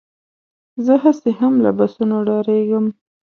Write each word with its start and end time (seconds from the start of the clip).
زه 0.85 0.93
هسې 1.03 1.31
هم 1.39 1.53
له 1.63 1.71
بسونو 1.77 2.15
ډارېږم. 2.27 2.85